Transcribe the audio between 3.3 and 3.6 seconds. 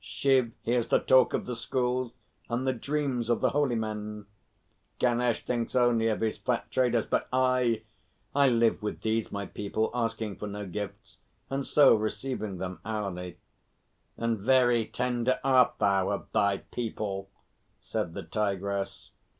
the